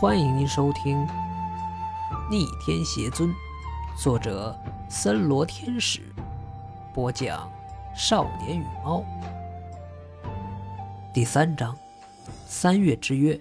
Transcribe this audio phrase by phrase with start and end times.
[0.00, 0.96] 欢迎您收听
[2.30, 3.28] 《逆天邪尊》，
[4.00, 4.56] 作者
[4.88, 6.14] 森罗天使，
[6.94, 7.50] 播讲
[7.96, 9.04] 少年与猫。
[11.12, 11.76] 第三章，
[12.46, 13.40] 三月之约。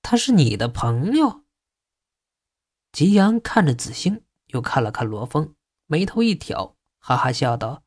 [0.00, 1.42] 他是你的朋友？
[2.92, 5.56] 吉阳看着子星，又看了看罗峰，
[5.86, 7.82] 眉头一挑，哈哈笑道：“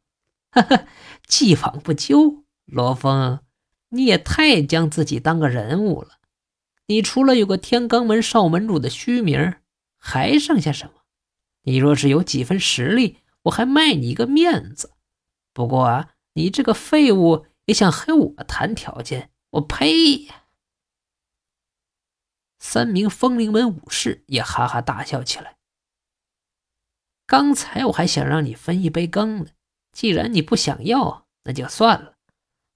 [0.52, 0.88] 哈哈，
[1.26, 3.40] 既往不咎，罗峰。”
[3.96, 6.18] 你也太将自己当个人物了！
[6.88, 9.56] 你除了有个天罡门少门主的虚名，
[9.98, 11.04] 还剩下什么？
[11.64, 14.92] 你若是有几分实力，我还卖你一个面子。
[15.54, 19.32] 不过啊，你这个废物也想和我谈条件？
[19.52, 20.28] 我呸！
[22.60, 25.58] 三名风灵门武士也哈哈大笑起来。
[27.26, 29.52] 刚才我还想让你分一杯羹呢，
[29.92, 32.16] 既然你不想要，那就算了。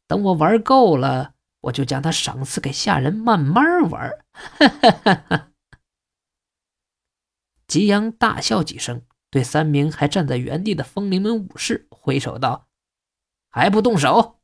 [0.07, 1.33] 等我玩够了，
[1.67, 4.11] 我就将他赏赐给下人，慢慢玩。
[7.67, 12.67] 吉阳大笑几声，对三名还站在原地的风灵门武士挥手道
[13.49, 14.39] ：“还不动手？”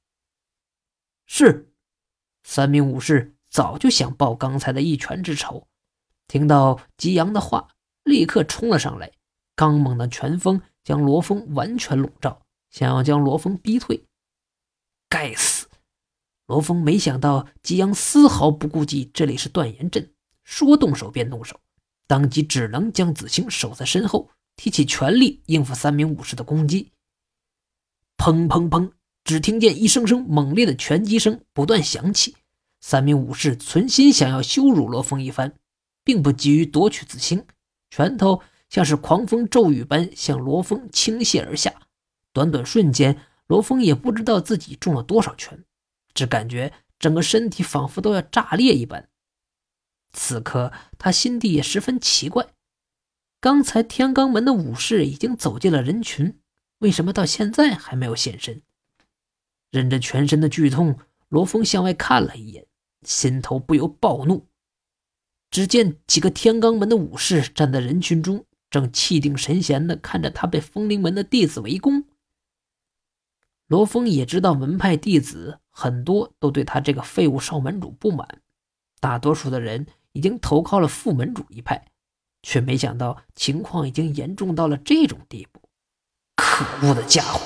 [1.26, 1.74] 是。
[2.44, 5.70] 三名武士早就想报刚才的一拳之仇，
[6.28, 7.70] 听到吉阳的话，
[8.04, 9.14] 立刻冲了上来，
[9.56, 14.06] 刚猛的拳风将罗峰完全笼罩，想要将罗峰逼退。
[15.08, 15.63] 该死！
[16.46, 20.12] 罗峰没想到吉阳丝毫不顾忌这里是断岩阵，
[20.44, 21.60] 说动手便动手，
[22.06, 26.92] 当即只能将子清守在身后，提起全力应付三名武士的攻击。
[28.18, 28.92] 砰砰砰！
[29.24, 32.36] 只听见一声声猛烈的拳击声不断响起，
[32.82, 35.54] 三名武士存心想要羞辱罗峰一番，
[36.04, 37.46] 并不急于夺取子清，
[37.90, 41.74] 拳头像是狂风骤雨般向罗峰倾泻而下，
[42.34, 43.18] 短短瞬间。
[43.48, 45.64] 罗峰也不知道自己中了多少拳，
[46.14, 49.10] 只感觉整个身体仿佛都要炸裂一般。
[50.12, 52.48] 此刻他心底也十分奇怪：
[53.42, 56.40] 刚才天罡门的武士已经走进了人群，
[56.80, 58.62] 为什么到现在还没有现身？
[59.72, 61.00] 忍着全身的剧痛，
[61.30, 62.68] 罗峰向外看了一眼，
[63.02, 64.48] 心头不由暴怒。
[65.50, 72.06] 只见几个天罡门的武士站在人群中，正气定神闲地看着他被风灵门的弟子围攻。
[73.68, 78.42] 罗峰也知道门派弟子很多都对他这个废物少门主不满，
[79.00, 81.88] 大多数的人已经投靠了副门主一派，
[82.44, 85.60] 却没想到情况已经严重到了这种地步。
[86.36, 87.42] 可恶的家伙，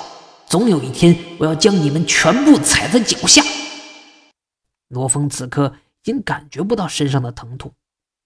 [0.46, 3.42] 总有一天我要将你们全部踩在脚下！
[4.90, 7.74] 罗峰此刻已经感觉不到身上的疼痛，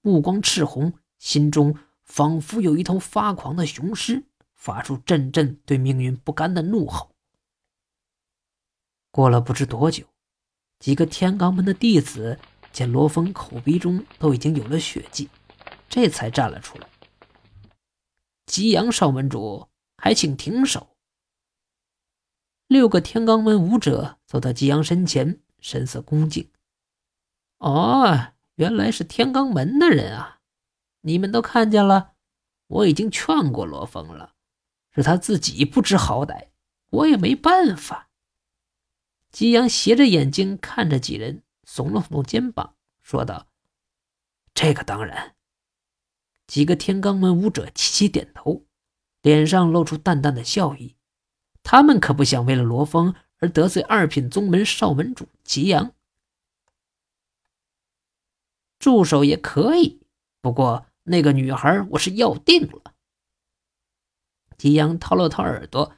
[0.01, 4.23] 目光赤红，心中仿佛有一头发狂的雄狮，
[4.55, 7.10] 发出阵阵对命运不甘的怒吼。
[9.11, 10.05] 过了不知多久，
[10.79, 12.39] 几个天罡门的弟子
[12.71, 15.29] 见罗峰口鼻中都已经有了血迹，
[15.89, 16.87] 这才站了出来。
[18.45, 19.67] 吉阳少门主，
[19.97, 20.95] 还请停手。
[22.67, 26.49] 六个天罡门武者走到吉阳身前，神色恭敬。
[27.57, 30.39] 哦，原来是天罡门的人啊！
[31.01, 32.13] 你们都看见了，
[32.67, 34.35] 我已经劝过罗峰了，
[34.95, 36.47] 是他自己不知好歹，
[36.91, 38.10] 我也没办法。
[39.31, 43.47] 吉阳斜着眼睛看着几人，耸了耸肩膀，说道
[44.53, 45.35] ：“这个当然。”
[46.47, 48.65] 几个天罡门武者齐齐点头，
[49.21, 50.97] 脸上露出淡淡的笑意。
[51.63, 55.93] 他们可不想为了罗峰而得罪二品宗门少门主吉阳。
[58.79, 60.01] 助手也可以，
[60.41, 62.95] 不过那个女孩我是要定了。
[64.57, 65.95] 吉阳掏了掏耳朵，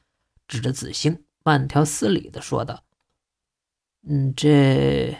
[0.47, 2.83] 指着子星，慢条斯理的说道。
[4.05, 5.17] 嗯，这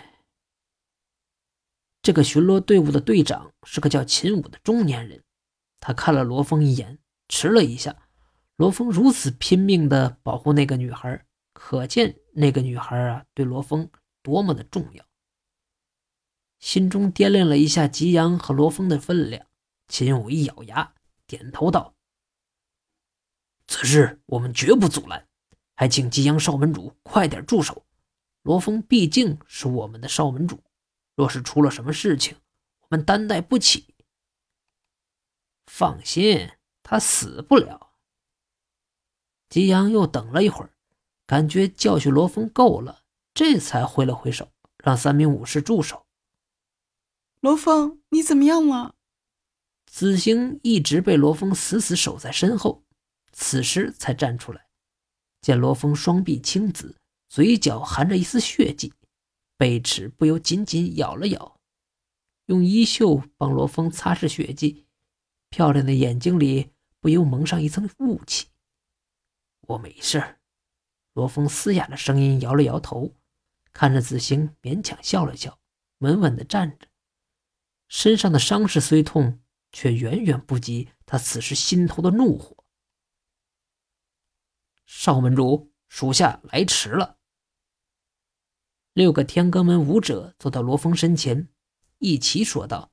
[2.02, 5.24] 这个巡逻队伍的队长是个叫秦武的中年人。
[5.80, 7.00] 他看了罗峰一眼，
[7.30, 7.96] 迟了一下。
[8.58, 13.90] 罗峰如此拼命的保护那个女孩，可见那个女孩啊对罗峰
[14.22, 15.06] 多么的重要。
[16.60, 19.46] 心中掂量了一下吉阳和罗峰的分量，
[19.88, 20.94] 秦武一咬牙，
[21.26, 21.96] 点头道
[23.68, 25.28] ：“此事我们绝不阻拦，
[25.76, 27.86] 还请吉阳少门主快点住手。”
[28.44, 30.64] 罗峰毕竟是我们的少门主，
[31.16, 32.38] 若是出了什么事情，
[32.82, 33.96] 我们担待不起。
[35.66, 36.52] 放心，
[36.84, 37.94] 他死不了。
[39.50, 40.74] 吉阳又等了一会儿，
[41.26, 43.04] 感觉教训罗峰够了，
[43.34, 44.52] 这才挥了挥手，
[44.84, 46.06] 让三名武士住手。
[47.40, 48.96] 罗峰，你怎么样了？
[49.86, 52.84] 子星一直被罗峰死死守在身后，
[53.32, 54.68] 此时才站出来，
[55.40, 57.00] 见罗峰双臂青紫。
[57.34, 58.94] 嘴角含着一丝血迹，
[59.58, 61.60] 贝齿不由紧紧咬了咬。
[62.46, 64.86] 用衣袖帮罗峰擦拭血迹，
[65.50, 68.50] 漂亮的眼睛里不由蒙上一层雾气。
[69.62, 70.38] 我没事。
[71.14, 73.16] 罗峰嘶哑的声音摇了摇头，
[73.72, 75.60] 看着子兴，勉强笑了笑，
[75.98, 76.88] 稳稳的站着。
[77.88, 79.42] 身上的伤势虽痛，
[79.72, 82.64] 却远远不及他此时心头的怒火。
[84.86, 87.18] 少门主，属下来迟了。
[88.94, 91.48] 六个天歌门武者走到罗峰身前，
[91.98, 92.92] 一齐说道：“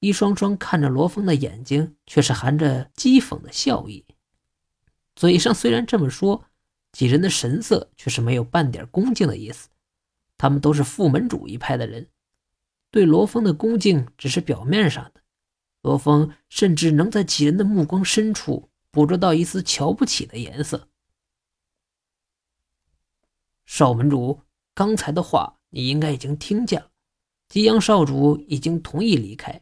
[0.00, 4.04] 一双双看着罗峰的眼睛，却是含着讥讽的笑意。
[5.16, 6.44] 嘴上虽然这么说，
[6.92, 9.68] 几人的神色却是没有半点恭敬的意思。
[10.36, 12.08] 他们都是副门主一派的人。”
[12.90, 15.22] 对罗峰的恭敬只是表面上的，
[15.82, 20.88] 罗峰甚至能在几人的目光深处捕捉到一丝瞧不起的颜色。
[23.66, 24.40] 少门主，
[24.78, 26.92] 刚才的话你应该已经听见了，
[27.48, 29.60] 吉阳少主已经同意离开，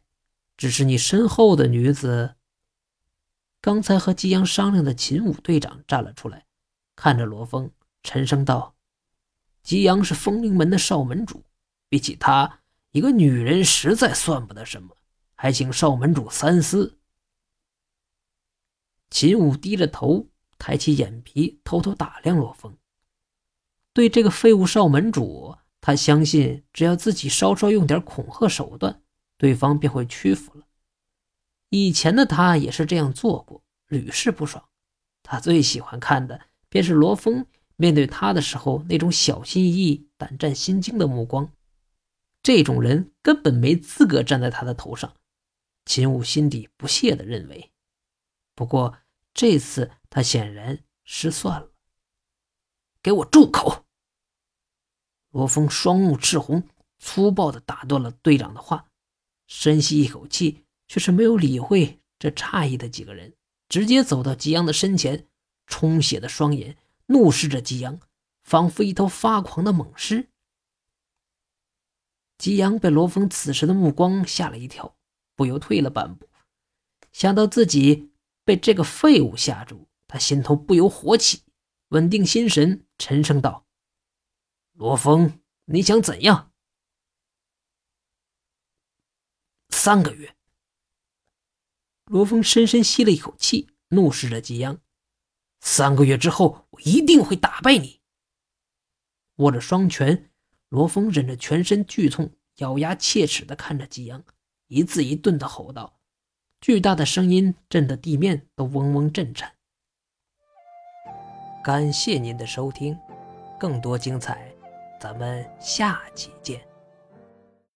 [0.58, 2.34] 只是你身后的女子。
[3.62, 6.44] 刚才和吉阳商量的秦武队长站了出来，
[6.94, 7.70] 看着罗峰，
[8.02, 8.74] 沉声道
[9.64, 11.42] ：“吉阳是风铃门的少门主，
[11.88, 12.60] 比起他。”
[12.92, 14.94] 一个女人实在算不得什么，
[15.34, 16.98] 还请少门主三思。
[19.08, 20.28] 秦武低着头，
[20.58, 22.76] 抬起眼皮，偷偷打量罗峰。
[23.96, 29.00] 对这个废物少门主，他相信只要自己稍稍用点恐吓手段，
[29.38, 30.66] 对方便会屈服了。
[31.70, 34.62] 以前的他也是这样做过，屡试不爽。
[35.22, 36.38] 他最喜欢看的
[36.68, 37.46] 便是罗峰
[37.76, 41.50] 面对他的时候那种小心翼翼、胆战心惊的目光。
[42.42, 45.14] 这种人根本没资格站在他的头上，
[45.86, 47.72] 秦武心底不屑地认为。
[48.54, 48.98] 不过
[49.32, 51.70] 这次他显然失算了。
[53.02, 53.85] 给我住口！
[55.36, 56.66] 罗峰双目赤红，
[56.98, 58.86] 粗暴地打断了队长的话，
[59.46, 63.34] 深吸一口气，却是没有理会这诧异的几个人，
[63.68, 65.26] 直接走到吉阳的身前，
[65.66, 66.78] 充血的双眼
[67.08, 68.00] 怒视着吉阳，
[68.44, 70.30] 仿佛一头发狂的猛狮。
[72.38, 74.96] 吉阳被罗峰此时的目光吓了一跳，
[75.34, 76.30] 不由退了半步。
[77.12, 78.10] 想到自己
[78.42, 81.42] 被这个废物吓住，他心头不由火起，
[81.88, 83.64] 稳定心神，沉声道
[84.76, 86.52] ：“罗峰，你想怎样？”
[89.70, 90.36] 三个月。
[92.04, 94.78] 罗峰深深吸了一口气，怒视着吉阳
[95.60, 98.00] ：“三个月之后，我一定会打败你。”
[99.36, 100.30] 握着双拳。
[100.68, 104.24] 罗峰忍着全身剧痛，咬牙切齿的看着吉阳，
[104.66, 106.00] 一字一顿的吼道
[106.60, 109.56] ：“巨大的声音震得地面都嗡嗡震颤。”
[111.64, 112.98] 感谢您的收听，
[113.58, 114.45] 更多精彩，
[114.98, 116.75] 咱们下期见。